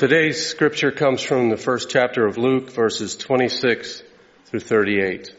Today's 0.00 0.46
scripture 0.46 0.92
comes 0.92 1.20
from 1.20 1.50
the 1.50 1.58
first 1.58 1.90
chapter 1.90 2.24
of 2.24 2.38
Luke, 2.38 2.70
verses 2.70 3.14
26 3.16 4.02
through 4.46 4.60
38. 4.60 5.30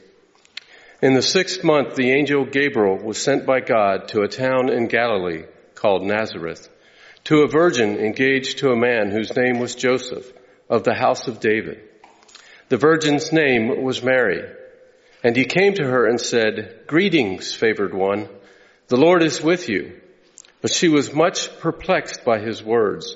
In 1.01 1.15
the 1.15 1.23
sixth 1.23 1.63
month, 1.63 1.95
the 1.95 2.11
angel 2.11 2.45
Gabriel 2.45 3.03
was 3.03 3.17
sent 3.17 3.47
by 3.47 3.61
God 3.61 4.09
to 4.09 4.21
a 4.21 4.27
town 4.27 4.71
in 4.71 4.85
Galilee 4.85 5.45
called 5.73 6.03
Nazareth, 6.03 6.69
to 7.23 7.41
a 7.41 7.47
virgin 7.47 7.97
engaged 7.97 8.59
to 8.59 8.69
a 8.69 8.79
man 8.79 9.09
whose 9.09 9.35
name 9.35 9.57
was 9.57 9.73
Joseph 9.73 10.31
of 10.69 10.83
the 10.83 10.93
house 10.93 11.27
of 11.27 11.39
David. 11.39 11.81
The 12.69 12.77
virgin's 12.77 13.33
name 13.33 13.81
was 13.81 14.03
Mary. 14.03 14.43
And 15.23 15.35
he 15.35 15.45
came 15.45 15.73
to 15.73 15.85
her 15.85 16.05
and 16.05 16.21
said, 16.21 16.81
Greetings, 16.85 17.51
favored 17.51 17.95
one. 17.95 18.29
The 18.89 18.97
Lord 18.97 19.23
is 19.23 19.41
with 19.41 19.69
you. 19.69 19.99
But 20.61 20.71
she 20.71 20.87
was 20.87 21.15
much 21.15 21.49
perplexed 21.61 22.23
by 22.23 22.37
his 22.37 22.61
words 22.61 23.15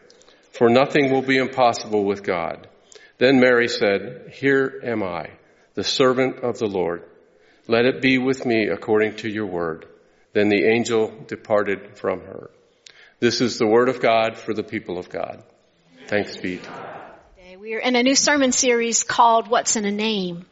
For 0.51 0.69
nothing 0.69 1.11
will 1.11 1.21
be 1.21 1.37
impossible 1.37 2.03
with 2.03 2.23
God. 2.23 2.67
Then 3.17 3.39
Mary 3.39 3.67
said, 3.67 4.33
Here 4.33 4.81
am 4.83 5.03
I, 5.03 5.29
the 5.75 5.83
servant 5.83 6.39
of 6.39 6.59
the 6.59 6.67
Lord. 6.67 7.03
Let 7.67 7.85
it 7.85 8.01
be 8.01 8.17
with 8.17 8.45
me 8.45 8.67
according 8.67 9.17
to 9.17 9.29
your 9.29 9.45
word. 9.45 9.85
Then 10.33 10.49
the 10.49 10.65
angel 10.65 11.13
departed 11.27 11.97
from 11.97 12.21
her. 12.21 12.49
This 13.19 13.41
is 13.41 13.57
the 13.57 13.67
word 13.67 13.89
of 13.89 14.01
God 14.01 14.37
for 14.37 14.53
the 14.53 14.63
people 14.63 14.97
of 14.97 15.09
God. 15.09 15.43
Thanks 16.07 16.37
be 16.37 16.57
to 16.57 16.67
God. 16.67 17.00
We 17.61 17.75
are 17.75 17.79
in 17.79 17.95
a 17.95 18.01
new 18.01 18.15
sermon 18.15 18.53
series 18.53 19.03
called 19.03 19.47
What's 19.47 19.75
in 19.75 19.85
a 19.85 19.91
Name. 19.91 20.47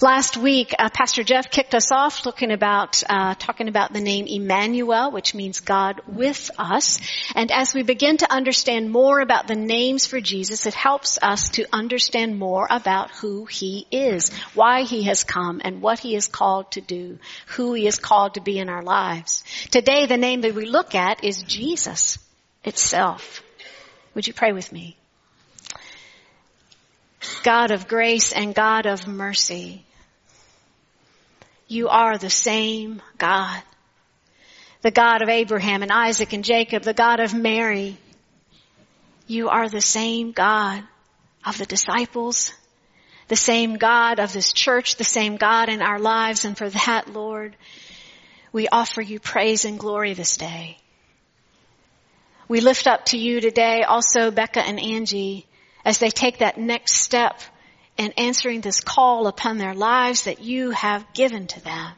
Last 0.00 0.36
week, 0.36 0.72
uh, 0.78 0.88
Pastor 0.88 1.24
Jeff 1.24 1.50
kicked 1.50 1.74
us 1.74 1.90
off 1.90 2.24
looking 2.26 2.52
about, 2.52 3.02
uh, 3.10 3.34
talking 3.34 3.66
about 3.66 3.92
the 3.92 4.00
name 4.00 4.26
Emmanuel, 4.28 5.10
which 5.10 5.34
means 5.34 5.58
God 5.58 6.00
with 6.06 6.52
us. 6.56 7.00
And 7.34 7.50
as 7.50 7.74
we 7.74 7.82
begin 7.82 8.18
to 8.18 8.32
understand 8.32 8.92
more 8.92 9.18
about 9.18 9.48
the 9.48 9.56
names 9.56 10.06
for 10.06 10.20
Jesus, 10.20 10.64
it 10.64 10.74
helps 10.74 11.18
us 11.20 11.48
to 11.50 11.66
understand 11.72 12.38
more 12.38 12.68
about 12.70 13.10
who 13.10 13.46
He 13.46 13.88
is, 13.90 14.32
why 14.54 14.82
He 14.82 15.02
has 15.04 15.24
come, 15.24 15.60
and 15.64 15.82
what 15.82 15.98
He 15.98 16.14
is 16.14 16.28
called 16.28 16.70
to 16.72 16.80
do, 16.80 17.18
who 17.46 17.74
He 17.74 17.88
is 17.88 17.98
called 17.98 18.34
to 18.34 18.40
be 18.40 18.60
in 18.60 18.68
our 18.68 18.84
lives. 18.84 19.42
Today, 19.72 20.06
the 20.06 20.16
name 20.16 20.42
that 20.42 20.54
we 20.54 20.66
look 20.66 20.94
at 20.94 21.24
is 21.24 21.42
Jesus 21.42 22.16
itself. 22.62 23.42
Would 24.14 24.28
you 24.28 24.34
pray 24.34 24.52
with 24.52 24.70
me? 24.70 24.96
God 27.42 27.70
of 27.70 27.88
grace 27.88 28.32
and 28.32 28.54
God 28.54 28.86
of 28.86 29.06
mercy. 29.06 29.84
You 31.68 31.88
are 31.88 32.18
the 32.18 32.30
same 32.30 33.02
God. 33.18 33.62
The 34.82 34.90
God 34.90 35.22
of 35.22 35.28
Abraham 35.28 35.82
and 35.82 35.90
Isaac 35.90 36.32
and 36.32 36.44
Jacob, 36.44 36.82
the 36.82 36.94
God 36.94 37.20
of 37.20 37.34
Mary. 37.34 37.96
You 39.26 39.48
are 39.48 39.68
the 39.68 39.80
same 39.80 40.32
God 40.32 40.84
of 41.44 41.56
the 41.56 41.64
disciples, 41.64 42.52
the 43.28 43.36
same 43.36 43.76
God 43.76 44.20
of 44.20 44.32
this 44.32 44.52
church, 44.52 44.96
the 44.96 45.04
same 45.04 45.36
God 45.36 45.68
in 45.68 45.80
our 45.80 45.98
lives. 45.98 46.44
And 46.44 46.56
for 46.56 46.68
that, 46.68 47.12
Lord, 47.12 47.56
we 48.52 48.68
offer 48.68 49.00
you 49.00 49.20
praise 49.20 49.64
and 49.64 49.78
glory 49.78 50.12
this 50.12 50.36
day. 50.36 50.76
We 52.46 52.60
lift 52.60 52.86
up 52.86 53.06
to 53.06 53.18
you 53.18 53.40
today 53.40 53.82
also 53.82 54.30
Becca 54.30 54.60
and 54.60 54.78
Angie 54.78 55.46
as 55.84 55.98
they 55.98 56.10
take 56.10 56.38
that 56.38 56.58
next 56.58 56.94
step 56.94 57.40
in 57.96 58.12
answering 58.12 58.60
this 58.60 58.80
call 58.80 59.26
upon 59.26 59.58
their 59.58 59.74
lives 59.74 60.24
that 60.24 60.40
you 60.40 60.70
have 60.70 61.12
given 61.12 61.46
to 61.46 61.60
them. 61.62 61.92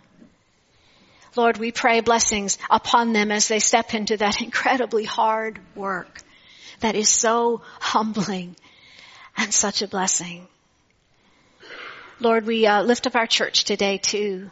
Lord, 1.36 1.58
we 1.58 1.70
pray 1.70 2.00
blessings 2.00 2.58
upon 2.70 3.12
them 3.12 3.30
as 3.30 3.48
they 3.48 3.58
step 3.58 3.94
into 3.94 4.16
that 4.16 4.40
incredibly 4.42 5.04
hard 5.04 5.60
work 5.74 6.22
that 6.80 6.94
is 6.94 7.08
so 7.08 7.62
humbling 7.80 8.56
and 9.36 9.52
such 9.52 9.82
a 9.82 9.88
blessing. 9.88 10.46
Lord, 12.20 12.46
we 12.46 12.66
uh, 12.66 12.82
lift 12.82 13.06
up 13.06 13.16
our 13.16 13.26
church 13.26 13.64
today 13.64 13.98
too 13.98 14.50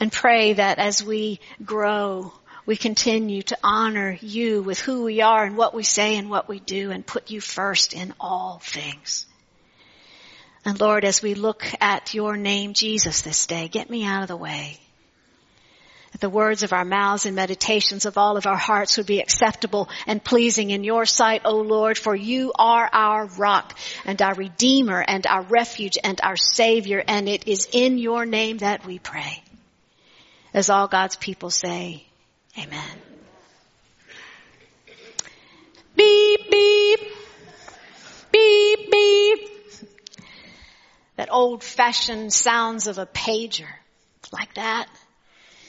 and 0.00 0.10
pray 0.10 0.54
that 0.54 0.78
as 0.78 1.02
we 1.04 1.40
grow 1.64 2.32
we 2.66 2.76
continue 2.76 3.42
to 3.42 3.56
honor 3.62 4.18
you 4.20 4.60
with 4.60 4.80
who 4.80 5.04
we 5.04 5.22
are 5.22 5.44
and 5.44 5.56
what 5.56 5.72
we 5.72 5.84
say 5.84 6.16
and 6.16 6.28
what 6.28 6.48
we 6.48 6.58
do 6.58 6.90
and 6.90 7.06
put 7.06 7.30
you 7.30 7.40
first 7.40 7.94
in 7.94 8.12
all 8.18 8.60
things. 8.62 9.24
And 10.64 10.80
Lord, 10.80 11.04
as 11.04 11.22
we 11.22 11.34
look 11.34 11.64
at 11.80 12.12
your 12.12 12.36
name, 12.36 12.72
Jesus, 12.72 13.22
this 13.22 13.46
day, 13.46 13.68
get 13.68 13.88
me 13.88 14.04
out 14.04 14.22
of 14.22 14.28
the 14.28 14.36
way. 14.36 14.80
That 16.10 16.20
the 16.20 16.28
words 16.28 16.64
of 16.64 16.72
our 16.72 16.84
mouths 16.84 17.24
and 17.24 17.36
meditations 17.36 18.04
of 18.04 18.18
all 18.18 18.36
of 18.36 18.48
our 18.48 18.56
hearts 18.56 18.96
would 18.96 19.06
be 19.06 19.20
acceptable 19.20 19.88
and 20.08 20.24
pleasing 20.24 20.70
in 20.70 20.82
your 20.82 21.06
sight, 21.06 21.42
O 21.44 21.58
Lord, 21.58 21.96
for 21.96 22.16
you 22.16 22.52
are 22.58 22.88
our 22.92 23.26
rock 23.26 23.78
and 24.04 24.20
our 24.20 24.34
redeemer 24.34 25.04
and 25.06 25.24
our 25.24 25.42
refuge 25.42 25.98
and 26.02 26.20
our 26.20 26.36
savior, 26.36 27.04
and 27.06 27.28
it 27.28 27.46
is 27.46 27.68
in 27.70 27.98
your 27.98 28.26
name 28.26 28.58
that 28.58 28.84
we 28.84 28.98
pray. 28.98 29.44
As 30.52 30.68
all 30.68 30.88
God's 30.88 31.16
people 31.16 31.50
say, 31.50 32.05
Amen. 32.58 32.98
Beep, 35.96 36.50
beep. 36.50 37.00
Beep, 38.32 38.90
beep. 38.90 39.50
That 41.16 41.28
old 41.30 41.64
fashioned 41.64 42.32
sounds 42.32 42.86
of 42.86 42.98
a 42.98 43.06
pager 43.06 43.68
like 44.32 44.54
that 44.54 44.88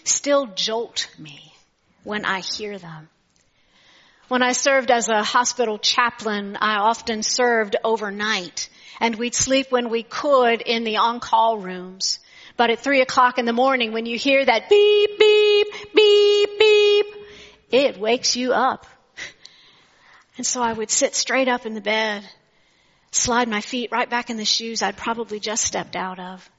still 0.03 0.47
jolt 0.47 1.09
me 1.17 1.53
when 2.03 2.25
I 2.25 2.39
hear 2.39 2.77
them. 2.77 3.09
When 4.27 4.41
I 4.41 4.51
served 4.51 4.91
as 4.91 5.07
a 5.07 5.23
hospital 5.23 5.77
chaplain, 5.77 6.57
I 6.59 6.77
often 6.77 7.23
served 7.23 7.75
overnight 7.83 8.69
and 8.99 9.15
we'd 9.15 9.35
sleep 9.35 9.67
when 9.69 9.89
we 9.89 10.03
could 10.03 10.61
in 10.61 10.83
the 10.83 10.97
on-call 10.97 11.59
rooms. 11.59 12.19
But 12.57 12.71
at 12.71 12.79
three 12.79 13.01
o'clock 13.01 13.37
in 13.37 13.45
the 13.45 13.53
morning, 13.53 13.93
when 13.93 14.07
you 14.07 14.17
hear 14.17 14.43
that 14.43 14.67
beep, 14.67 15.19
beep, 15.19 15.67
beep, 15.95 16.59
beep, 16.59 17.05
it 17.71 17.99
wakes 17.99 18.35
you 18.35 18.51
up. 18.51 18.87
And 20.37 20.45
so 20.45 20.61
I 20.61 20.73
would 20.73 20.89
sit 20.89 21.15
straight 21.15 21.47
up 21.47 21.65
in 21.67 21.75
the 21.75 21.81
bed, 21.81 22.27
slide 23.11 23.47
my 23.47 23.61
feet 23.61 23.91
right 23.91 24.09
back 24.09 24.29
in 24.29 24.37
the 24.37 24.45
shoes 24.45 24.81
I'd 24.81 24.97
probably 24.97 25.39
just 25.39 25.63
stepped 25.63 25.95
out 25.95 26.19
of, 26.19 26.49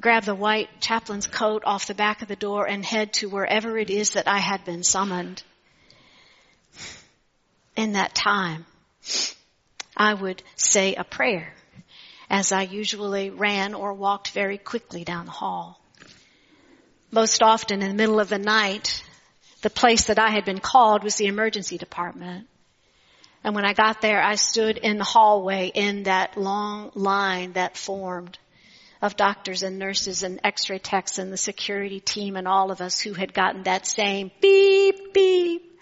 grab 0.00 0.24
the 0.24 0.34
white 0.34 0.68
chaplain's 0.80 1.26
coat 1.26 1.62
off 1.64 1.86
the 1.86 1.94
back 1.94 2.22
of 2.22 2.28
the 2.28 2.36
door 2.36 2.66
and 2.66 2.84
head 2.84 3.12
to 3.14 3.28
wherever 3.28 3.76
it 3.78 3.90
is 3.90 4.12
that 4.12 4.28
I 4.28 4.38
had 4.38 4.64
been 4.64 4.82
summoned. 4.82 5.42
In 7.76 7.92
that 7.92 8.14
time, 8.14 8.66
I 9.96 10.14
would 10.14 10.42
say 10.56 10.94
a 10.94 11.04
prayer 11.04 11.54
as 12.32 12.50
I 12.50 12.62
usually 12.62 13.28
ran 13.28 13.74
or 13.74 13.92
walked 13.92 14.30
very 14.30 14.56
quickly 14.56 15.04
down 15.04 15.26
the 15.26 15.30
hall. 15.30 15.78
Most 17.10 17.42
often 17.42 17.82
in 17.82 17.90
the 17.90 17.94
middle 17.94 18.20
of 18.20 18.30
the 18.30 18.38
night, 18.38 19.04
the 19.60 19.68
place 19.68 20.06
that 20.06 20.18
I 20.18 20.30
had 20.30 20.46
been 20.46 20.58
called 20.58 21.04
was 21.04 21.16
the 21.16 21.26
emergency 21.26 21.76
department. 21.76 22.48
And 23.44 23.54
when 23.54 23.66
I 23.66 23.74
got 23.74 24.00
there, 24.00 24.22
I 24.22 24.36
stood 24.36 24.78
in 24.78 24.96
the 24.96 25.04
hallway 25.04 25.70
in 25.74 26.04
that 26.04 26.38
long 26.38 26.90
line 26.94 27.52
that 27.52 27.76
formed 27.76 28.38
of 29.02 29.14
doctors 29.16 29.62
and 29.62 29.78
nurses 29.78 30.22
and 30.22 30.40
x-ray 30.42 30.78
techs 30.78 31.18
and 31.18 31.30
the 31.30 31.36
security 31.36 32.00
team 32.00 32.36
and 32.36 32.48
all 32.48 32.70
of 32.70 32.80
us 32.80 32.98
who 32.98 33.12
had 33.12 33.34
gotten 33.34 33.64
that 33.64 33.86
same 33.86 34.30
beep, 34.40 35.12
beep, 35.12 35.78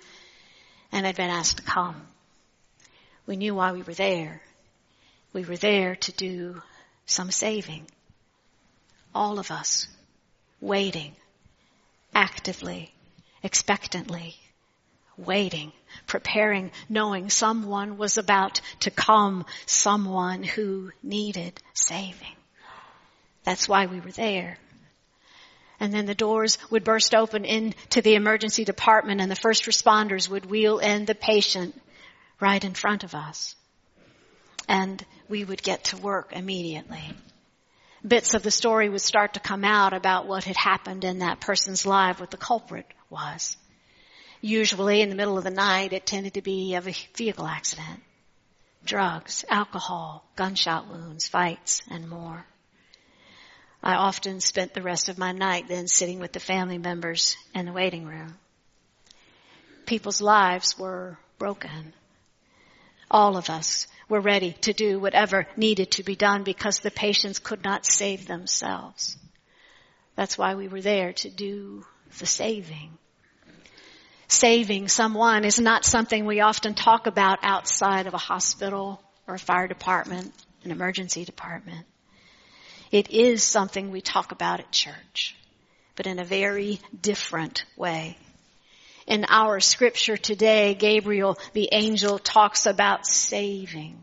and 0.90 1.06
had 1.06 1.16
been 1.16 1.30
asked 1.30 1.58
to 1.58 1.62
come. 1.62 2.08
We 3.24 3.36
knew 3.36 3.54
why 3.54 3.70
we 3.70 3.82
were 3.82 3.94
there 3.94 4.42
We 5.32 5.44
were 5.44 5.56
there 5.56 5.96
to 5.96 6.12
do 6.12 6.62
some 7.06 7.30
saving. 7.30 7.86
All 9.14 9.38
of 9.38 9.50
us 9.50 9.88
waiting, 10.60 11.14
actively, 12.14 12.92
expectantly, 13.42 14.36
waiting, 15.16 15.72
preparing, 16.06 16.72
knowing 16.88 17.30
someone 17.30 17.96
was 17.96 18.18
about 18.18 18.60
to 18.80 18.90
come, 18.90 19.44
someone 19.66 20.42
who 20.42 20.92
needed 21.02 21.60
saving. 21.74 22.36
That's 23.44 23.68
why 23.68 23.86
we 23.86 24.00
were 24.00 24.12
there. 24.12 24.58
And 25.78 25.94
then 25.94 26.06
the 26.06 26.14
doors 26.14 26.58
would 26.70 26.84
burst 26.84 27.14
open 27.14 27.44
into 27.44 28.02
the 28.02 28.14
emergency 28.14 28.64
department 28.64 29.20
and 29.20 29.30
the 29.30 29.36
first 29.36 29.64
responders 29.64 30.28
would 30.28 30.46
wheel 30.46 30.78
in 30.78 31.06
the 31.06 31.14
patient 31.14 31.80
right 32.38 32.62
in 32.62 32.74
front 32.74 33.02
of 33.02 33.14
us. 33.14 33.56
And 34.70 35.04
we 35.28 35.42
would 35.42 35.64
get 35.64 35.82
to 35.86 35.96
work 35.96 36.32
immediately. 36.32 37.02
Bits 38.06 38.34
of 38.34 38.44
the 38.44 38.52
story 38.52 38.88
would 38.88 39.00
start 39.00 39.34
to 39.34 39.40
come 39.40 39.64
out 39.64 39.92
about 39.92 40.28
what 40.28 40.44
had 40.44 40.56
happened 40.56 41.04
in 41.04 41.18
that 41.18 41.40
person's 41.40 41.84
life, 41.84 42.20
what 42.20 42.30
the 42.30 42.36
culprit 42.36 42.86
was. 43.10 43.56
Usually 44.40 45.02
in 45.02 45.08
the 45.08 45.16
middle 45.16 45.36
of 45.36 45.42
the 45.42 45.50
night, 45.50 45.92
it 45.92 46.06
tended 46.06 46.34
to 46.34 46.40
be 46.40 46.76
of 46.76 46.86
a 46.86 46.94
vehicle 47.16 47.48
accident, 47.48 48.00
drugs, 48.84 49.44
alcohol, 49.50 50.24
gunshot 50.36 50.88
wounds, 50.88 51.26
fights, 51.26 51.82
and 51.90 52.08
more. 52.08 52.46
I 53.82 53.94
often 53.94 54.40
spent 54.40 54.72
the 54.72 54.82
rest 54.82 55.08
of 55.08 55.18
my 55.18 55.32
night 55.32 55.66
then 55.66 55.88
sitting 55.88 56.20
with 56.20 56.32
the 56.32 56.38
family 56.38 56.78
members 56.78 57.36
in 57.56 57.66
the 57.66 57.72
waiting 57.72 58.06
room. 58.06 58.38
People's 59.84 60.20
lives 60.20 60.78
were 60.78 61.18
broken. 61.38 61.92
All 63.10 63.36
of 63.36 63.50
us 63.50 63.88
were 64.10 64.20
ready 64.20 64.52
to 64.60 64.74
do 64.74 64.98
whatever 64.98 65.46
needed 65.56 65.92
to 65.92 66.02
be 66.02 66.16
done 66.16 66.42
because 66.42 66.80
the 66.80 66.90
patients 66.90 67.38
could 67.38 67.64
not 67.64 67.86
save 67.86 68.26
themselves. 68.26 69.16
That's 70.16 70.36
why 70.36 70.56
we 70.56 70.68
were 70.68 70.82
there 70.82 71.14
to 71.14 71.30
do 71.30 71.86
the 72.18 72.26
saving. 72.26 72.98
Saving 74.28 74.88
someone 74.88 75.44
is 75.44 75.58
not 75.58 75.84
something 75.84 76.26
we 76.26 76.40
often 76.40 76.74
talk 76.74 77.06
about 77.06 77.38
outside 77.42 78.06
of 78.06 78.14
a 78.14 78.18
hospital 78.18 79.00
or 79.26 79.34
a 79.34 79.38
fire 79.38 79.68
department, 79.68 80.34
an 80.64 80.72
emergency 80.72 81.24
department. 81.24 81.86
It 82.90 83.10
is 83.10 83.44
something 83.44 83.90
we 83.90 84.00
talk 84.00 84.32
about 84.32 84.60
at 84.60 84.72
church, 84.72 85.36
but 85.94 86.06
in 86.06 86.18
a 86.18 86.24
very 86.24 86.80
different 87.00 87.64
way. 87.76 88.18
In 89.10 89.26
our 89.28 89.58
scripture 89.58 90.16
today, 90.16 90.74
Gabriel, 90.74 91.36
the 91.52 91.70
angel, 91.72 92.20
talks 92.20 92.66
about 92.66 93.08
saving. 93.08 93.98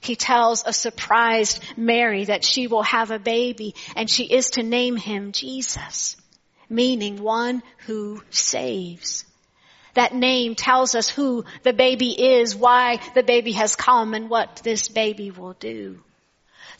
He 0.00 0.16
tells 0.16 0.64
a 0.64 0.72
surprised 0.72 1.62
Mary 1.76 2.24
that 2.24 2.42
she 2.42 2.66
will 2.66 2.82
have 2.82 3.10
a 3.10 3.18
baby 3.18 3.74
and 3.94 4.08
she 4.08 4.24
is 4.24 4.52
to 4.52 4.62
name 4.62 4.96
him 4.96 5.32
Jesus, 5.32 6.16
meaning 6.70 7.22
one 7.22 7.62
who 7.84 8.22
saves. 8.30 9.26
That 9.92 10.14
name 10.14 10.54
tells 10.54 10.94
us 10.94 11.10
who 11.10 11.44
the 11.62 11.74
baby 11.74 12.38
is, 12.38 12.56
why 12.56 13.00
the 13.14 13.22
baby 13.22 13.52
has 13.52 13.76
come, 13.76 14.14
and 14.14 14.30
what 14.30 14.62
this 14.64 14.88
baby 14.88 15.30
will 15.30 15.52
do. 15.52 16.00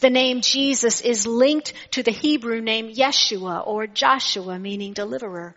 The 0.01 0.09
name 0.09 0.41
Jesus 0.41 1.03
is 1.03 1.27
linked 1.27 1.75
to 1.91 2.03
the 2.03 2.13
Hebrew 2.13 2.63
name 2.63 2.91
Yeshua 2.95 3.67
or 3.67 3.87
Joshua 3.87 4.59
meaning 4.59 4.95
deliverer, 4.95 5.55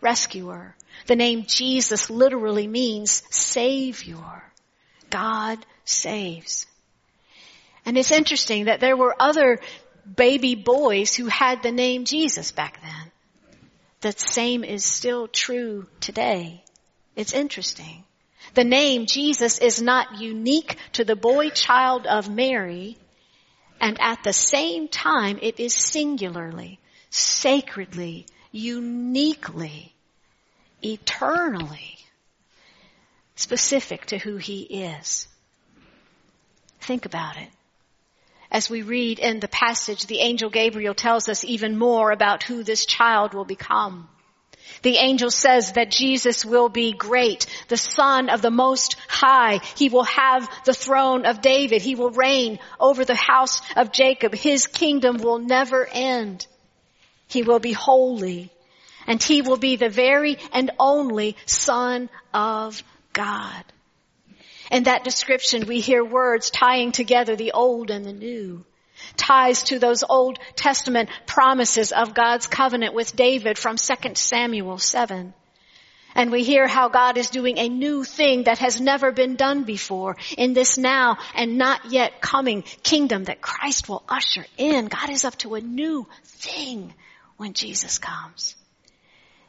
rescuer. 0.00 0.74
The 1.06 1.16
name 1.16 1.44
Jesus 1.46 2.10
literally 2.10 2.66
means 2.66 3.22
savior. 3.30 4.42
God 5.10 5.64
saves. 5.84 6.66
And 7.84 7.96
it's 7.96 8.10
interesting 8.10 8.64
that 8.64 8.80
there 8.80 8.96
were 8.96 9.14
other 9.18 9.60
baby 10.16 10.54
boys 10.54 11.14
who 11.14 11.26
had 11.26 11.62
the 11.62 11.72
name 11.72 12.04
Jesus 12.04 12.52
back 12.52 12.80
then. 12.82 13.12
The 14.00 14.12
same 14.12 14.64
is 14.64 14.84
still 14.84 15.28
true 15.28 15.86
today. 16.00 16.64
It's 17.14 17.32
interesting. 17.32 18.04
The 18.54 18.64
name 18.64 19.06
Jesus 19.06 19.58
is 19.58 19.82
not 19.82 20.20
unique 20.20 20.76
to 20.92 21.04
the 21.04 21.16
boy 21.16 21.50
child 21.50 22.06
of 22.06 22.30
Mary, 22.30 22.96
and 23.80 23.98
at 24.00 24.22
the 24.22 24.32
same 24.32 24.88
time, 24.88 25.38
it 25.42 25.60
is 25.60 25.74
singularly, 25.74 26.78
sacredly, 27.10 28.26
uniquely, 28.52 29.95
eternally 30.82 31.98
specific 33.34 34.06
to 34.06 34.18
who 34.18 34.36
he 34.36 34.62
is. 34.62 35.28
Think 36.80 37.04
about 37.04 37.36
it. 37.36 37.48
As 38.50 38.70
we 38.70 38.82
read 38.82 39.18
in 39.18 39.40
the 39.40 39.48
passage, 39.48 40.06
the 40.06 40.20
angel 40.20 40.50
Gabriel 40.50 40.94
tells 40.94 41.28
us 41.28 41.44
even 41.44 41.76
more 41.76 42.10
about 42.10 42.44
who 42.44 42.62
this 42.62 42.86
child 42.86 43.34
will 43.34 43.44
become. 43.44 44.08
The 44.82 44.96
angel 44.96 45.30
says 45.30 45.72
that 45.72 45.90
Jesus 45.90 46.44
will 46.44 46.68
be 46.68 46.92
great, 46.92 47.46
the 47.68 47.76
son 47.76 48.28
of 48.28 48.42
the 48.42 48.50
most 48.50 48.96
high. 49.08 49.60
He 49.76 49.88
will 49.88 50.04
have 50.04 50.48
the 50.64 50.74
throne 50.74 51.26
of 51.26 51.40
David. 51.40 51.82
He 51.82 51.94
will 51.94 52.10
reign 52.10 52.58
over 52.78 53.04
the 53.04 53.14
house 53.14 53.62
of 53.76 53.92
Jacob. 53.92 54.34
His 54.34 54.66
kingdom 54.66 55.18
will 55.18 55.38
never 55.38 55.86
end. 55.86 56.46
He 57.28 57.42
will 57.42 57.58
be 57.58 57.72
holy 57.72 58.52
and 59.06 59.22
he 59.22 59.42
will 59.42 59.56
be 59.56 59.76
the 59.76 59.88
very 59.88 60.38
and 60.52 60.70
only 60.78 61.36
son 61.46 62.08
of 62.32 62.82
God. 63.12 63.64
In 64.70 64.84
that 64.84 65.04
description, 65.04 65.66
we 65.66 65.80
hear 65.80 66.04
words 66.04 66.50
tying 66.50 66.92
together 66.92 67.36
the 67.36 67.52
old 67.52 67.90
and 67.90 68.04
the 68.04 68.12
new 68.12 68.64
ties 69.16 69.62
to 69.64 69.78
those 69.78 70.04
Old 70.08 70.38
Testament 70.54 71.08
promises 71.26 71.92
of 71.92 72.14
God's 72.14 72.46
covenant 72.46 72.94
with 72.94 73.14
David 73.14 73.58
from 73.58 73.76
2 73.76 73.94
Samuel 74.14 74.78
7. 74.78 75.34
And 76.14 76.32
we 76.32 76.44
hear 76.44 76.66
how 76.66 76.88
God 76.88 77.18
is 77.18 77.28
doing 77.28 77.58
a 77.58 77.68
new 77.68 78.02
thing 78.02 78.44
that 78.44 78.58
has 78.58 78.80
never 78.80 79.12
been 79.12 79.36
done 79.36 79.64
before 79.64 80.16
in 80.38 80.54
this 80.54 80.78
now 80.78 81.18
and 81.34 81.58
not 81.58 81.92
yet 81.92 82.22
coming 82.22 82.62
kingdom 82.82 83.24
that 83.24 83.42
Christ 83.42 83.86
will 83.88 84.02
usher 84.08 84.46
in. 84.56 84.86
God 84.86 85.10
is 85.10 85.26
up 85.26 85.36
to 85.38 85.56
a 85.56 85.60
new 85.60 86.06
thing 86.24 86.94
when 87.36 87.52
Jesus 87.52 87.98
comes. 87.98 88.56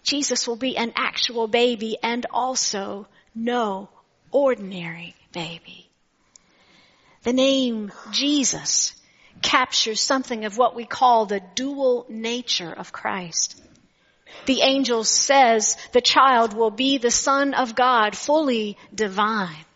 Jesus 0.08 0.48
will 0.48 0.56
be 0.56 0.78
an 0.78 0.94
actual 0.96 1.48
baby 1.50 1.98
and 2.02 2.26
also 2.32 3.08
no 3.36 3.90
ordinary 4.32 5.14
baby. 5.34 5.90
The 7.24 7.34
name 7.34 7.92
Jesus 8.12 8.96
captures 9.42 10.00
something 10.00 10.46
of 10.46 10.58
what 10.58 10.76
we 10.76 10.86
call 10.86 11.26
the 11.26 11.42
dual 11.56 12.06
nature 12.08 12.72
of 12.72 12.94
Christ. 12.94 13.62
The 14.46 14.62
angel 14.62 15.04
says 15.04 15.76
the 15.92 16.00
child 16.00 16.54
will 16.54 16.72
be 16.72 16.98
the 16.98 17.12
son 17.12 17.54
of 17.54 17.76
God, 17.76 18.16
fully 18.16 18.78
divine. 18.96 19.67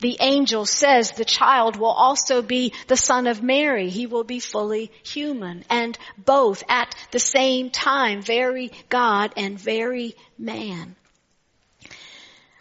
The 0.00 0.18
angel 0.20 0.66
says 0.66 1.12
the 1.12 1.24
child 1.24 1.76
will 1.76 1.86
also 1.86 2.42
be 2.42 2.72
the 2.86 2.96
son 2.96 3.26
of 3.26 3.42
Mary. 3.42 3.88
He 3.88 4.06
will 4.06 4.24
be 4.24 4.40
fully 4.40 4.90
human 5.02 5.64
and 5.70 5.98
both 6.18 6.62
at 6.68 6.94
the 7.12 7.18
same 7.18 7.70
time, 7.70 8.20
very 8.20 8.72
God 8.88 9.32
and 9.36 9.58
very 9.58 10.14
man. 10.38 10.96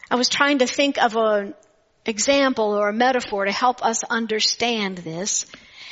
I 0.09 0.15
was 0.15 0.29
trying 0.29 0.59
to 0.59 0.67
think 0.67 0.97
of 0.97 1.15
an 1.15 1.55
example 2.05 2.73
or 2.73 2.89
a 2.89 2.93
metaphor 2.93 3.45
to 3.45 3.51
help 3.51 3.83
us 3.83 4.03
understand 4.03 4.99
this. 4.99 5.45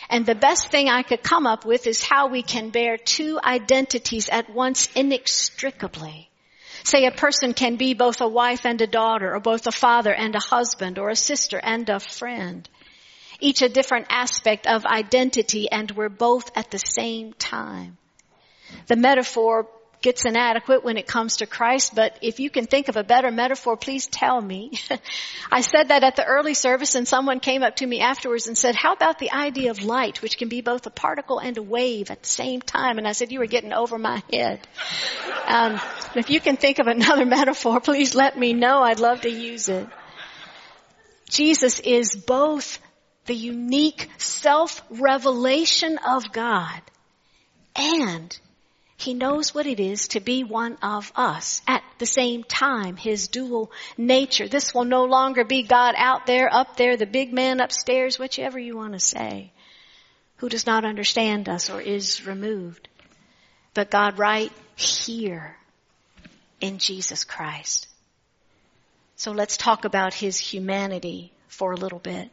And 0.10 0.26
the 0.26 0.36
best 0.36 0.70
thing 0.70 0.90
I 0.90 1.02
could 1.04 1.24
come 1.24 1.48
up 1.48 1.66
with 1.66 1.88
is 1.88 2.04
how 2.04 2.28
we 2.28 2.44
can 2.44 2.70
bear 2.70 2.98
two 2.98 3.40
identities 3.44 4.30
at 4.30 4.50
once 4.50 4.90
inextricably. 4.96 6.30
Say 6.84 7.06
a 7.06 7.12
person 7.12 7.54
can 7.54 7.78
be 7.78 7.94
both 7.94 8.22
a 8.22 8.28
wife 8.28 8.66
and 8.66 8.80
a 8.82 8.88
daughter, 8.88 9.34
or 9.34 9.40
both 9.40 9.68
a 9.68 9.72
father 9.72 10.14
and 10.14 10.36
a 10.36 10.40
husband, 10.40 11.00
or 11.00 11.10
a 11.10 11.16
sister 11.16 11.60
and 11.62 11.90
a 11.90 12.00
friend. 12.00 12.68
Each 13.40 13.62
a 13.62 13.70
different 13.70 14.08
aspect 14.10 14.68
of 14.68 14.86
identity 14.86 15.70
and 15.72 15.90
we're 15.92 16.10
both 16.10 16.52
at 16.56 16.72
the 16.72 16.78
same 16.78 17.34
time. 17.34 17.98
The 18.88 18.96
metaphor 18.96 19.68
gets 20.04 20.26
inadequate 20.26 20.84
when 20.84 20.98
it 20.98 21.08
comes 21.08 21.38
to 21.38 21.48
Christ, 21.48 21.96
but 21.96 22.18
if 22.22 22.40
you 22.42 22.50
can 22.50 22.68
think 22.68 22.90
of 22.90 22.98
a 22.98 23.04
better 23.04 23.32
metaphor, 23.32 23.78
please 23.78 24.06
tell 24.06 24.40
me. 24.40 24.74
I 25.52 25.62
said 25.62 25.88
that 25.88 26.04
at 26.04 26.18
the 26.18 26.26
early 26.26 26.54
service 26.54 26.96
and 26.96 27.08
someone 27.08 27.40
came 27.40 27.64
up 27.64 27.78
to 27.78 27.88
me 27.88 28.02
afterwards 28.02 28.48
and 28.48 28.58
said, 28.58 28.76
how 28.76 28.94
about 28.94 29.18
the 29.18 29.32
idea 29.32 29.72
of 29.72 29.82
light, 29.82 30.22
which 30.22 30.38
can 30.38 30.50
be 30.50 30.62
both 30.62 30.86
a 30.86 30.90
particle 30.92 31.40
and 31.40 31.58
a 31.58 31.64
wave 31.64 32.12
at 32.12 32.22
the 32.22 32.30
same 32.30 32.62
time? 32.62 32.98
And 32.98 33.08
I 33.08 33.14
said, 33.14 33.32
you 33.32 33.40
were 33.40 33.48
getting 33.48 33.72
over 33.72 33.98
my 33.98 34.22
head. 34.32 34.68
Um, 35.48 35.80
if 36.16 36.30
you 36.30 36.42
can 36.42 36.58
think 36.58 36.80
of 36.80 36.88
another 36.88 37.26
metaphor, 37.40 37.80
please 37.80 38.14
let 38.14 38.38
me 38.38 38.52
know. 38.54 38.84
I'd 38.84 39.00
love 39.00 39.22
to 39.22 39.32
use 39.32 39.70
it. 39.70 39.88
Jesus 41.30 41.80
is 41.80 42.14
both 42.14 42.78
the 43.26 43.34
unique 43.34 44.10
self-revelation 44.18 45.98
of 46.06 46.32
God 46.34 46.82
and 47.76 48.38
He 48.98 49.14
knows 49.14 49.54
what 49.54 49.66
it 49.66 49.80
is 49.80 50.10
to 50.10 50.20
be 50.20 50.44
one 50.44 50.78
of 50.82 51.12
us. 51.16 51.62
At 51.68 51.84
the 51.98 52.06
same 52.06 52.44
time, 52.44 52.96
His 52.96 53.28
dual 53.28 53.72
nature. 53.98 54.48
This 54.48 54.74
will 54.74 54.86
no 54.86 55.06
longer 55.06 55.44
be 55.44 55.64
God 55.64 55.96
out 55.98 56.26
there, 56.26 56.54
up 56.54 56.78
there, 56.78 56.96
the 56.96 57.06
big 57.06 57.34
man 57.34 57.60
upstairs, 57.60 58.20
whichever 58.20 58.60
you 58.60 58.78
want 58.78 58.94
to 58.94 59.00
say, 59.00 59.52
who 60.38 60.50
does 60.50 60.66
not 60.66 60.86
understand 60.86 61.50
us 61.50 61.70
or 61.70 61.82
is 61.82 62.26
removed. 62.26 62.88
But 63.74 63.90
God 63.90 64.20
right 64.20 64.52
here 64.76 65.58
in 66.62 66.78
Jesus 66.78 67.24
Christ. 67.24 67.88
So 69.16 69.32
let's 69.32 69.58
talk 69.58 69.86
about 69.86 70.14
His 70.14 70.38
humanity 70.38 71.32
for 71.48 71.72
a 71.72 71.78
little 71.78 72.00
bit. 72.00 72.30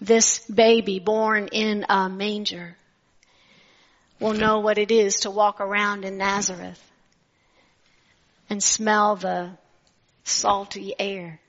This 0.00 0.38
baby 0.46 0.98
born 0.98 1.48
in 1.52 1.84
a 1.88 2.08
manger 2.08 2.76
will 4.20 4.34
know 4.34 4.60
what 4.60 4.78
it 4.78 4.90
is 4.90 5.20
to 5.20 5.30
walk 5.30 5.60
around 5.60 6.04
in 6.04 6.18
Nazareth 6.18 6.82
and 8.50 8.62
smell 8.62 9.16
the 9.16 9.50
salty 10.24 10.94
air. 10.98 11.40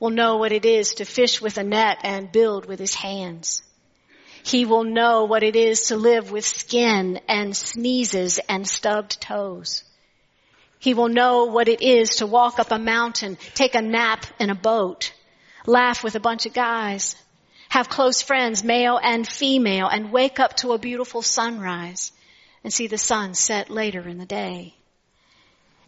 Will 0.00 0.10
know 0.10 0.36
what 0.36 0.52
it 0.52 0.64
is 0.64 0.94
to 0.94 1.04
fish 1.04 1.40
with 1.40 1.58
a 1.58 1.64
net 1.64 1.98
and 2.04 2.30
build 2.30 2.66
with 2.66 2.78
his 2.78 2.94
hands. 2.94 3.62
He 4.44 4.64
will 4.64 4.84
know 4.84 5.24
what 5.24 5.42
it 5.42 5.56
is 5.56 5.88
to 5.88 5.96
live 5.96 6.30
with 6.30 6.46
skin 6.46 7.20
and 7.28 7.56
sneezes 7.56 8.38
and 8.48 8.66
stubbed 8.66 9.20
toes. 9.20 9.82
He 10.78 10.94
will 10.94 11.08
know 11.08 11.46
what 11.46 11.68
it 11.68 11.82
is 11.82 12.16
to 12.16 12.26
walk 12.26 12.60
up 12.60 12.70
a 12.70 12.78
mountain, 12.78 13.36
take 13.54 13.74
a 13.74 13.82
nap 13.82 14.24
in 14.38 14.50
a 14.50 14.54
boat, 14.54 15.12
laugh 15.66 16.04
with 16.04 16.14
a 16.14 16.20
bunch 16.20 16.46
of 16.46 16.54
guys, 16.54 17.16
have 17.68 17.88
close 17.88 18.22
friends, 18.22 18.64
male 18.64 18.98
and 19.02 19.26
female, 19.28 19.88
and 19.88 20.12
wake 20.12 20.40
up 20.40 20.56
to 20.56 20.72
a 20.72 20.78
beautiful 20.78 21.22
sunrise 21.22 22.12
and 22.64 22.72
see 22.72 22.86
the 22.86 22.98
sun 22.98 23.34
set 23.34 23.70
later 23.70 24.08
in 24.08 24.18
the 24.18 24.26
day. 24.26 24.74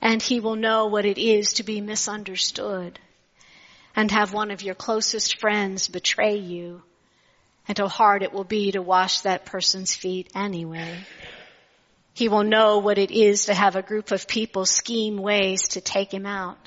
And 0.03 0.23
he 0.23 0.41
will 0.41 0.57
know 0.57 0.87
what 0.87 1.05
it 1.05 1.19
is 1.19 1.55
to 1.55 1.63
be 1.63 1.81
misunderstood 1.81 2.99
and 3.97 4.11
have 4.11 4.33
one 4.33 4.51
of 4.51 4.63
your 4.63 4.75
closest 4.75 5.39
friends 5.41 5.89
betray 5.89 6.37
you 6.37 6.83
and 7.67 7.77
how 7.77 7.89
hard 7.89 8.23
it 8.23 8.33
will 8.33 8.45
be 8.45 8.73
to 8.73 8.83
wash 8.83 9.21
that 9.21 9.45
person's 9.45 9.95
feet 9.95 10.31
anyway. 10.35 10.99
He 12.15 12.29
will 12.29 12.45
know 12.45 12.79
what 12.79 12.99
it 12.99 13.11
is 13.11 13.47
to 13.47 13.55
have 13.55 13.77
a 13.77 13.83
group 13.83 14.11
of 14.11 14.27
people 14.27 14.67
scheme 14.67 15.17
ways 15.17 15.69
to 15.69 15.81
take 15.81 16.13
him 16.13 16.27
out 16.27 16.59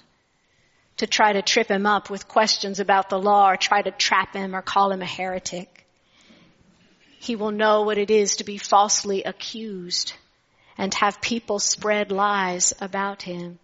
to 0.98 1.08
try 1.08 1.34
to 1.34 1.42
trip 1.42 1.70
him 1.70 1.86
up 1.86 2.10
with 2.10 2.28
questions 2.28 2.80
about 2.80 3.10
the 3.10 3.20
law 3.20 3.50
or 3.50 3.58
try 3.58 3.82
to 3.82 3.92
trap 3.92 4.36
him 4.36 4.56
or 4.56 4.62
call 4.62 4.92
him 4.92 5.02
a 5.02 5.06
heretic. 5.06 5.86
He 7.20 7.36
will 7.36 7.52
know 7.52 7.84
what 7.84 7.98
it 7.98 8.12
is 8.12 8.38
to 8.38 8.44
be 8.44 8.58
falsely 8.58 9.24
accused 9.24 10.14
and 10.78 10.94
have 10.96 11.22
people 11.22 11.60
spread 11.60 12.12
lies 12.12 12.74
about 12.82 13.22
him. 13.22 13.60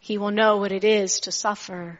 He 0.00 0.18
will 0.18 0.30
know 0.30 0.58
what 0.58 0.72
it 0.72 0.84
is 0.84 1.20
to 1.20 1.32
suffer 1.32 1.98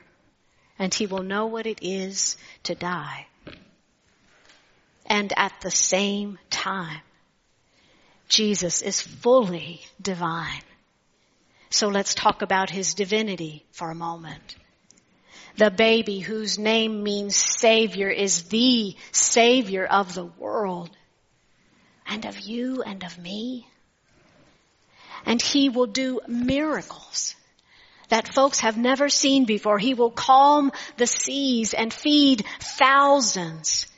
and 0.79 0.93
he 0.93 1.07
will 1.07 1.23
know 1.23 1.47
what 1.47 1.67
it 1.67 1.81
is 1.83 2.37
to 2.65 2.75
die. 2.75 3.27
And 5.07 5.33
at 5.37 5.53
the 5.61 5.71
same 5.71 6.39
time, 6.51 7.01
Jesus 8.29 8.83
is 8.83 9.01
fully 9.01 9.83
divine. 10.01 10.63
So 11.75 11.89
let's 11.89 12.15
talk 12.15 12.43
about 12.43 12.71
his 12.71 12.95
divinity 12.95 13.67
for 13.73 13.91
a 13.91 13.97
moment. 13.97 14.55
The 15.57 15.73
baby 15.73 16.21
whose 16.21 16.57
name 16.57 17.03
means 17.03 17.35
savior 17.35 18.09
is 18.09 18.45
the 18.45 18.95
savior 19.11 19.85
of 19.85 20.15
the 20.15 20.25
world 20.25 20.97
and 22.07 22.27
of 22.27 22.39
you 22.39 22.83
and 22.83 23.03
of 23.03 23.19
me. 23.19 23.67
And 25.27 25.43
he 25.43 25.69
will 25.69 25.89
do 25.89 26.21
miracles 26.29 27.35
that 28.09 28.29
folks 28.29 28.61
have 28.61 28.79
never 28.79 29.09
seen 29.09 29.45
before. 29.45 29.81
He 29.81 29.95
will 29.95 30.13
calm 30.13 30.71
the 30.97 31.09
seas 31.09 31.75
and 31.75 31.93
feed 31.93 32.47
thousands 32.61 33.89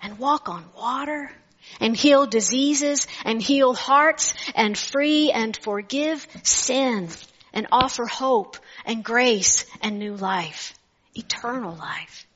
and 0.00 0.18
walk 0.18 0.48
on 0.48 0.64
water 0.74 1.30
and 1.80 1.96
heal 1.96 2.26
diseases 2.26 3.06
and 3.24 3.42
heal 3.42 3.74
hearts 3.74 4.34
and 4.54 4.76
free 4.76 5.30
and 5.30 5.56
forgive 5.56 6.26
sin 6.42 7.08
and 7.52 7.66
offer 7.72 8.06
hope 8.06 8.56
and 8.84 9.04
grace 9.04 9.64
and 9.80 9.98
new 9.98 10.14
life, 10.14 10.74
eternal 11.14 11.74
life. 11.74 12.26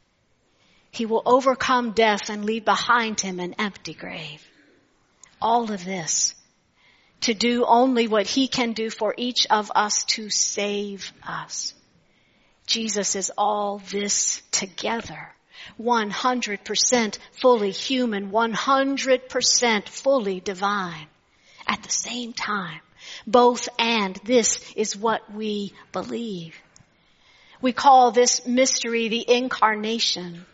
He 0.90 1.06
will 1.06 1.22
overcome 1.24 1.92
death 1.92 2.30
and 2.30 2.44
leave 2.44 2.64
behind 2.64 3.20
him 3.20 3.38
an 3.38 3.54
empty 3.58 3.94
grave. 3.94 4.44
All 5.40 5.70
of 5.70 5.84
this 5.84 6.34
to 7.22 7.34
do 7.34 7.64
only 7.66 8.08
what 8.08 8.26
he 8.26 8.48
can 8.48 8.72
do 8.72 8.90
for 8.90 9.14
each 9.16 9.46
of 9.50 9.70
us 9.74 10.04
to 10.04 10.30
save 10.30 11.12
us. 11.26 11.74
Jesus 12.66 13.16
is 13.16 13.30
all 13.36 13.78
this 13.90 14.42
together. 14.50 15.34
100% 15.80 17.18
fully 17.32 17.70
human, 17.70 18.30
100% 18.30 19.88
fully 19.88 20.40
divine 20.40 21.06
at 21.66 21.82
the 21.82 21.90
same 21.90 22.32
time. 22.32 22.80
Both 23.26 23.68
and 23.78 24.16
this 24.24 24.72
is 24.76 24.96
what 24.96 25.32
we 25.32 25.72
believe. 25.92 26.56
We 27.60 27.72
call 27.72 28.10
this 28.10 28.46
mystery 28.46 29.08
the 29.08 29.24
incarnation. 29.28 30.46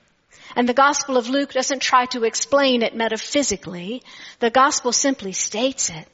And 0.54 0.68
the 0.68 0.74
Gospel 0.74 1.16
of 1.16 1.28
Luke 1.28 1.52
doesn't 1.52 1.82
try 1.82 2.06
to 2.06 2.24
explain 2.24 2.82
it 2.82 2.94
metaphysically. 2.94 4.02
The 4.40 4.50
Gospel 4.50 4.92
simply 4.92 5.32
states 5.32 5.90
it. 5.90 6.08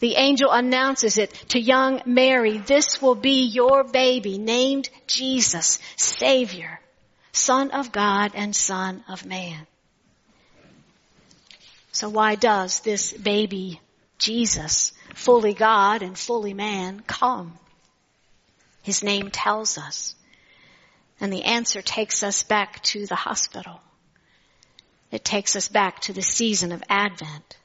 The 0.00 0.14
angel 0.14 0.50
announces 0.50 1.18
it 1.18 1.32
to 1.50 1.60
young 1.60 2.02
Mary. 2.04 2.58
This 2.58 3.02
will 3.02 3.16
be 3.16 3.46
your 3.46 3.84
baby 3.84 4.38
named 4.38 4.88
Jesus, 5.06 5.78
Savior, 5.96 6.80
Son 7.38 7.70
of 7.70 7.92
God 7.92 8.32
and 8.34 8.54
Son 8.54 9.04
of 9.08 9.24
Man. 9.24 9.66
So 11.92 12.08
why 12.08 12.34
does 12.34 12.80
this 12.80 13.12
baby 13.12 13.80
Jesus 14.18 14.92
fully 15.14 15.54
God 15.54 16.02
and 16.02 16.18
fully 16.18 16.52
man, 16.52 17.00
come? 17.06 17.58
His 18.82 19.02
name 19.02 19.30
tells 19.30 19.78
us. 19.78 20.14
And 21.20 21.32
the 21.32 21.44
answer 21.44 21.82
takes 21.82 22.22
us 22.22 22.42
back 22.42 22.82
to 22.84 23.06
the 23.06 23.16
hospital. 23.16 23.80
It 25.10 25.24
takes 25.24 25.56
us 25.56 25.68
back 25.68 26.00
to 26.02 26.12
the 26.12 26.22
season 26.22 26.72
of 26.72 26.82
Advent. 26.88 27.56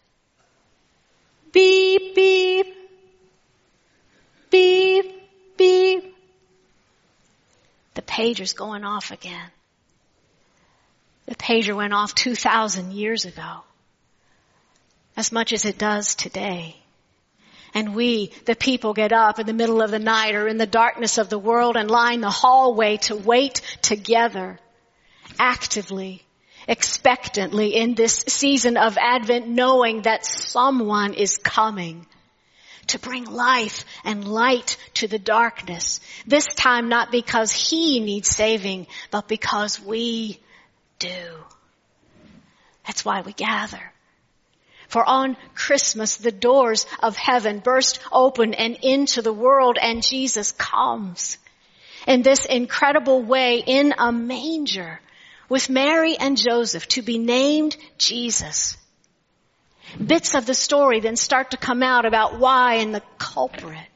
Beep, 1.52 2.16
beep. 2.16 2.76
Beep, 4.50 5.06
beep. 5.58 6.16
The 7.96 8.02
pager's 8.02 8.54
going 8.54 8.84
off 8.84 9.12
again. 9.12 9.52
The 11.26 11.36
pager 11.36 11.76
went 11.76 11.94
off 11.94 12.16
2,000 12.16 12.92
years 12.92 13.26
ago. 13.26 13.62
As 15.16 15.32
much 15.32 15.54
as 15.54 15.66
it 15.66 15.78
does 15.78 16.16
today. 16.16 16.76
And 17.74 17.96
we, 17.96 18.32
the 18.46 18.56
people, 18.56 18.94
get 18.94 19.12
up 19.14 19.40
in 19.40 19.48
the 19.48 19.54
middle 19.54 19.82
of 19.82 19.92
the 19.92 20.00
night 20.00 20.36
or 20.36 20.48
in 20.48 20.58
the 20.58 20.68
darkness 20.68 21.18
of 21.18 21.30
the 21.30 21.40
world 21.40 21.76
and 21.76 21.90
line 21.90 22.22
the 22.22 22.30
hallway 22.30 22.98
to 22.98 23.16
wait 23.16 23.62
together, 23.82 24.60
actively, 25.40 26.24
expectantly 26.68 27.76
in 27.76 27.96
this 27.96 28.24
season 28.28 28.78
of 28.78 28.98
Advent, 28.98 29.48
knowing 29.48 30.04
that 30.04 30.26
someone 30.26 31.14
is 31.14 31.38
coming 31.38 32.06
to 32.88 33.00
bring 33.00 33.26
life 33.26 33.86
and 34.04 34.28
light 34.28 34.78
to 34.96 35.08
the 35.08 35.20
darkness. 35.20 36.00
This 36.28 36.48
time 36.48 36.90
not 36.90 37.12
because 37.12 37.52
he 37.52 38.00
needs 38.00 38.30
saving, 38.30 38.88
but 39.10 39.28
because 39.28 39.80
we 39.80 40.40
do. 41.04 41.46
That's 42.86 43.06
why 43.06 43.22
we 43.22 43.34
gather. 43.34 43.92
For 44.88 45.04
on 45.04 45.38
Christmas, 45.56 46.18
the 46.18 46.32
doors 46.32 46.86
of 47.02 47.16
heaven 47.16 47.60
burst 47.60 48.00
open 48.12 48.54
and 48.54 48.78
into 48.82 49.22
the 49.22 49.34
world 49.34 49.78
and 49.82 50.04
Jesus 50.04 50.52
comes 50.52 51.38
in 52.06 52.22
this 52.22 52.46
incredible 52.46 53.22
way 53.22 53.64
in 53.66 53.94
a 53.98 54.12
manger 54.12 55.00
with 55.50 55.70
Mary 55.70 56.16
and 56.18 56.38
Joseph 56.38 56.88
to 56.90 57.02
be 57.02 57.18
named 57.18 57.76
Jesus. 57.98 58.78
Bits 60.04 60.36
of 60.36 60.46
the 60.46 60.54
story 60.54 61.00
then 61.00 61.16
start 61.16 61.52
to 61.52 61.58
come 61.58 61.84
out 61.84 62.06
about 62.06 62.40
why 62.40 62.76
and 62.76 62.94
the 62.94 63.04
culprit. 63.18 63.88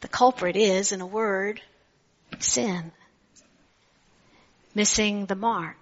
The 0.00 0.08
culprit 0.08 0.56
is, 0.56 0.92
in 0.92 1.00
a 1.00 1.06
word, 1.06 1.60
sin. 2.38 2.92
Missing 4.74 5.26
the 5.26 5.36
mark 5.36 5.80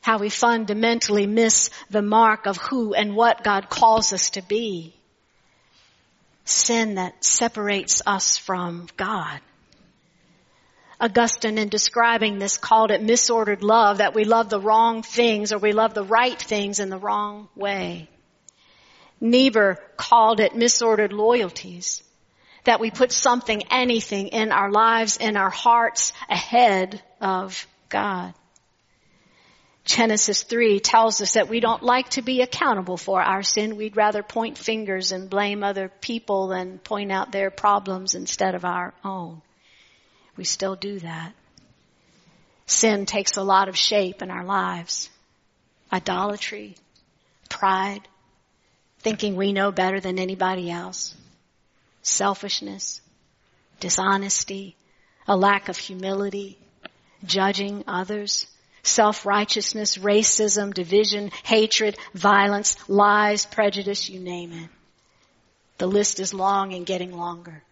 how 0.00 0.18
we 0.18 0.30
fundamentally 0.30 1.26
miss 1.26 1.70
the 1.90 2.02
mark 2.02 2.46
of 2.46 2.56
who 2.56 2.94
and 2.94 3.14
what 3.14 3.44
God 3.44 3.68
calls 3.68 4.12
us 4.12 4.30
to 4.30 4.42
be. 4.42 4.94
Sin 6.44 6.94
that 6.94 7.24
separates 7.24 8.02
us 8.06 8.36
from 8.36 8.88
God. 8.96 9.40
Augustine 11.00 11.58
in 11.58 11.68
describing 11.68 12.38
this 12.38 12.58
called 12.58 12.90
it 12.90 13.02
misordered 13.02 13.62
love, 13.62 13.98
that 13.98 14.14
we 14.14 14.24
love 14.24 14.50
the 14.50 14.60
wrong 14.60 15.02
things 15.02 15.52
or 15.52 15.58
we 15.58 15.72
love 15.72 15.94
the 15.94 16.04
right 16.04 16.40
things 16.40 16.80
in 16.80 16.90
the 16.90 16.98
wrong 16.98 17.48
way. 17.54 18.08
Niebuhr 19.20 19.78
called 19.96 20.40
it 20.40 20.52
misordered 20.52 21.12
loyalties, 21.12 22.02
that 22.64 22.80
we 22.80 22.90
put 22.90 23.12
something, 23.12 23.62
anything 23.70 24.28
in 24.28 24.52
our 24.52 24.70
lives, 24.70 25.16
in 25.16 25.36
our 25.36 25.50
hearts 25.50 26.12
ahead 26.28 27.02
of 27.20 27.66
God. 27.88 28.34
Genesis 29.84 30.42
3 30.42 30.78
tells 30.78 31.20
us 31.20 31.34
that 31.34 31.48
we 31.48 31.58
don't 31.58 31.82
like 31.82 32.10
to 32.10 32.22
be 32.22 32.42
accountable 32.42 32.96
for 32.96 33.20
our 33.20 33.42
sin. 33.42 33.76
We'd 33.76 33.96
rather 33.96 34.22
point 34.22 34.58
fingers 34.58 35.10
and 35.10 35.28
blame 35.28 35.64
other 35.64 35.90
people 36.00 36.48
than 36.48 36.78
point 36.78 37.10
out 37.10 37.32
their 37.32 37.50
problems 37.50 38.14
instead 38.14 38.54
of 38.54 38.64
our 38.64 38.94
own. 39.04 39.42
We 40.36 40.44
still 40.44 40.76
do 40.76 41.00
that. 41.00 41.32
Sin 42.66 43.04
takes 43.04 43.36
a 43.36 43.42
lot 43.42 43.68
of 43.68 43.76
shape 43.76 44.22
in 44.22 44.30
our 44.30 44.44
lives. 44.44 45.10
Idolatry, 45.92 46.76
pride, 47.48 48.06
thinking 49.00 49.34
we 49.34 49.52
know 49.52 49.72
better 49.72 49.98
than 49.98 50.20
anybody 50.20 50.70
else, 50.70 51.16
selfishness, 52.02 53.00
dishonesty, 53.78 54.76
a 55.26 55.36
lack 55.36 55.68
of 55.68 55.76
humility, 55.76 56.58
judging 57.24 57.84
others, 57.86 58.46
self-righteousness, 58.82 59.98
racism, 59.98 60.72
division, 60.72 61.30
hatred, 61.44 61.96
violence, 62.14 62.76
lies, 62.88 63.46
prejudice, 63.46 64.08
you 64.08 64.20
name 64.20 64.52
it. 64.52 64.70
The 65.78 65.86
list 65.86 66.20
is 66.20 66.34
long 66.34 66.72
and 66.74 66.84
getting 66.84 67.16
longer. 67.16 67.62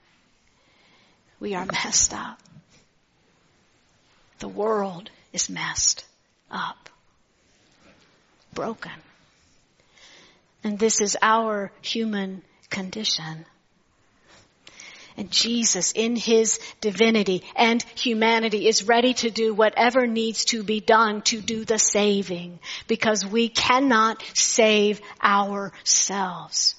We 1.40 1.54
are 1.54 1.66
messed 1.66 2.12
up. 2.14 2.40
The 4.38 4.48
world 4.48 5.10
is 5.32 5.50
messed 5.50 6.04
up. 6.50 6.88
Broken. 8.54 8.92
And 10.64 10.78
this 10.78 11.00
is 11.00 11.16
our 11.22 11.72
human 11.82 12.42
condition. 12.70 13.46
And 15.18 15.32
Jesus 15.32 15.90
in 15.96 16.14
His 16.14 16.60
divinity 16.80 17.42
and 17.56 17.82
humanity 17.96 18.68
is 18.68 18.84
ready 18.84 19.14
to 19.14 19.30
do 19.30 19.52
whatever 19.52 20.06
needs 20.06 20.44
to 20.46 20.62
be 20.62 20.78
done 20.78 21.22
to 21.22 21.40
do 21.40 21.64
the 21.64 21.80
saving 21.80 22.60
because 22.86 23.26
we 23.26 23.48
cannot 23.48 24.22
save 24.34 25.00
ourselves. 25.20 26.76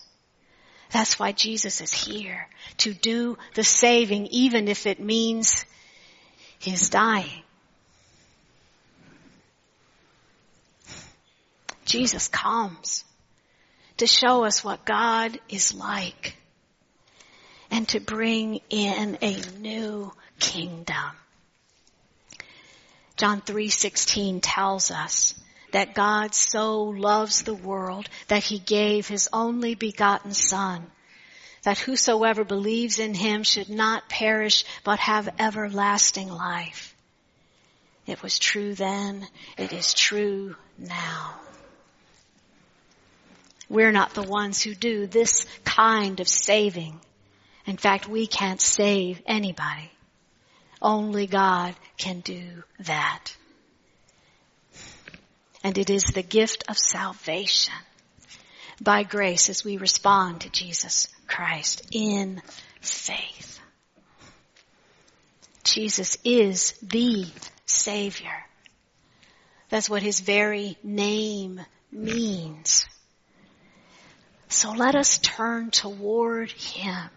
That's 0.90 1.20
why 1.20 1.34
Jesus 1.34 1.82
is 1.82 1.92
here 1.92 2.48
to 2.78 2.94
do 2.94 3.38
the 3.56 3.64
saving 3.66 4.28
even 4.28 4.70
if 4.70 4.88
it 4.88 5.02
means 5.02 5.66
His 6.60 6.90
dying. 6.90 7.44
Jesus 11.84 12.30
comes 12.30 13.04
to 13.98 14.08
show 14.08 14.46
us 14.46 14.64
what 14.64 14.86
God 14.86 15.38
is 15.50 15.74
like 15.74 16.38
and 17.72 17.88
to 17.90 18.00
bring 18.00 18.62
in 18.70 19.18
a 19.22 19.42
new 19.60 20.12
kingdom. 20.40 21.12
John 23.18 23.42
3:16 23.42 24.40
tells 24.42 24.92
us 24.92 25.34
that 25.72 25.94
God 25.94 26.34
so 26.34 26.84
loves 26.84 27.44
the 27.44 27.54
world 27.54 28.10
that 28.28 28.44
he 28.44 28.60
gave 28.60 29.08
his 29.08 29.30
only 29.34 29.76
begotten 29.76 30.34
son 30.34 30.90
that 31.64 31.78
whosoever 31.78 32.44
believes 32.44 33.00
in 33.00 33.14
him 33.14 33.44
should 33.44 33.70
not 33.70 34.10
perish 34.10 34.64
but 34.84 35.00
have 35.00 35.30
everlasting 35.40 36.30
life. 36.30 36.96
It 38.08 38.24
was 38.24 38.40
true 38.40 38.74
then, 38.74 39.28
it 39.58 39.74
is 39.74 39.94
true 39.94 40.56
now. 40.78 41.36
We're 43.70 43.92
not 43.92 44.14
the 44.16 44.24
ones 44.24 44.64
who 44.64 44.74
do 44.74 45.06
this 45.06 45.46
kind 45.64 46.20
of 46.20 46.28
saving. 46.28 47.00
In 47.70 47.78
fact, 47.78 48.10
we 48.10 48.26
can't 48.26 48.60
save 48.60 49.22
anybody. 49.28 49.92
Only 50.82 51.28
God 51.28 51.76
can 51.98 52.22
do 52.22 52.64
that. 52.80 53.26
And 55.64 55.78
it 55.78 55.92
is 55.92 56.06
the 56.06 56.24
gift 56.24 56.64
of 56.68 56.80
salvation 56.80 57.76
by 58.82 59.04
grace 59.04 59.52
as 59.52 59.64
we 59.64 59.78
respond 59.78 60.42
to 60.42 60.50
Jesus 60.50 61.10
Christ 61.28 61.86
in 61.92 62.42
faith. 62.82 63.60
Jesus 65.64 66.18
is 66.24 66.72
the 66.82 67.28
Savior. 67.68 68.46
That's 69.70 69.92
what 69.92 70.02
His 70.02 70.22
very 70.22 70.76
name 70.82 71.62
means. 71.92 72.88
So 74.48 74.72
let 74.72 74.96
us 74.96 75.20
turn 75.20 75.70
toward 75.70 76.50
Him 76.50 77.12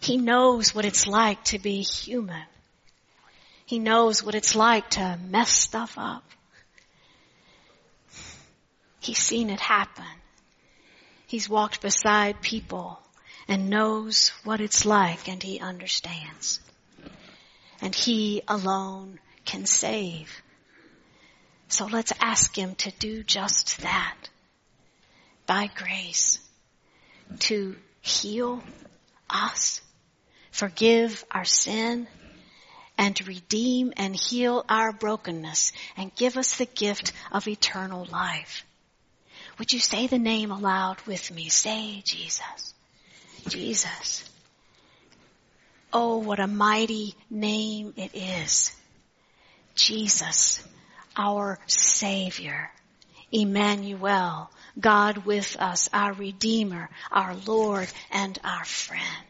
he 0.00 0.16
knows 0.16 0.74
what 0.74 0.84
it's 0.84 1.06
like 1.06 1.42
to 1.44 1.58
be 1.58 1.82
human. 1.82 2.44
He 3.66 3.78
knows 3.78 4.22
what 4.22 4.34
it's 4.34 4.54
like 4.54 4.90
to 4.90 5.18
mess 5.28 5.50
stuff 5.50 5.94
up. 5.98 6.24
He's 9.00 9.18
seen 9.18 9.50
it 9.50 9.60
happen. 9.60 10.04
He's 11.26 11.48
walked 11.48 11.82
beside 11.82 12.40
people 12.40 13.00
and 13.46 13.70
knows 13.70 14.32
what 14.44 14.60
it's 14.60 14.86
like 14.86 15.28
and 15.28 15.42
he 15.42 15.60
understands. 15.60 16.60
And 17.80 17.94
he 17.94 18.42
alone 18.48 19.20
can 19.44 19.66
save. 19.66 20.30
So 21.68 21.86
let's 21.86 22.12
ask 22.20 22.56
him 22.56 22.74
to 22.76 22.90
do 22.98 23.22
just 23.22 23.82
that 23.82 24.16
by 25.46 25.70
grace 25.74 26.38
to 27.40 27.76
heal 28.00 28.62
us 29.28 29.80
forgive 30.58 31.24
our 31.30 31.44
sin, 31.44 32.08
and 32.98 33.28
redeem 33.28 33.92
and 33.96 34.16
heal 34.16 34.64
our 34.68 34.92
brokenness 34.92 35.70
and 35.96 36.12
give 36.16 36.36
us 36.36 36.56
the 36.56 36.66
gift 36.66 37.12
of 37.30 37.46
eternal 37.46 38.04
life. 38.06 38.64
Would 39.60 39.72
you 39.72 39.78
say 39.78 40.08
the 40.08 40.18
name 40.18 40.50
aloud 40.50 41.00
with 41.06 41.30
me? 41.30 41.48
Say 41.48 42.02
Jesus. 42.04 42.74
Jesus. 43.46 44.28
Oh, 45.92 46.18
what 46.18 46.40
a 46.40 46.48
mighty 46.48 47.14
name 47.30 47.94
it 47.96 48.10
is. 48.14 48.72
Jesus, 49.76 50.60
our 51.16 51.60
Savior. 51.68 52.68
Emmanuel, 53.30 54.50
God 54.80 55.18
with 55.18 55.56
us, 55.60 55.88
our 55.92 56.14
Redeemer, 56.14 56.90
our 57.12 57.36
Lord, 57.46 57.88
and 58.10 58.36
our 58.42 58.64
friend. 58.64 59.27